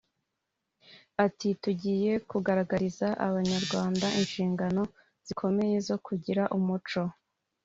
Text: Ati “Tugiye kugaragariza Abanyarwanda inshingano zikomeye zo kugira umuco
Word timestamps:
Ati 1.25 1.47
“Tugiye 1.63 2.11
kugaragariza 2.29 3.07
Abanyarwanda 3.27 4.05
inshingano 4.19 4.81
zikomeye 5.25 5.75
zo 5.87 5.97
kugira 6.05 6.43
umuco 6.57 7.03